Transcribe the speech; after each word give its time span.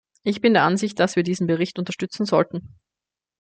Ich 0.23 0.41
bin 0.41 0.53
der 0.53 0.63
Ansicht, 0.63 0.99
dass 0.99 1.15
wir 1.15 1.21
diesen 1.21 1.45
Bericht 1.45 1.77
unterstützen 1.77 2.25
sollten. 2.25 2.73